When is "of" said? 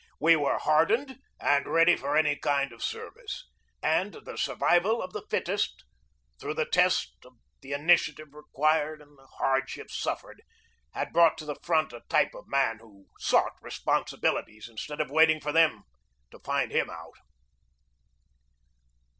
2.73-2.83, 4.99-5.13, 7.23-7.33, 12.33-12.47, 14.99-15.11